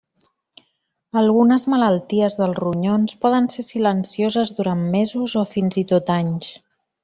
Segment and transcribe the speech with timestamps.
[1.21, 6.53] Algunes malalties dels ronyons poden ser silencioses durant mesos o fins i tot anys.